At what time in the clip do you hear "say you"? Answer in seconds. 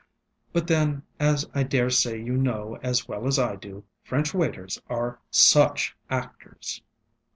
1.91-2.35